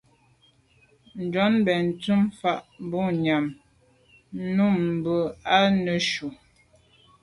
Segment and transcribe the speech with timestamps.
[1.23, 2.51] Njon benntùn fa
[2.89, 3.45] boa nyàm
[4.55, 5.25] num mbwôg
[5.59, 6.27] i neshu.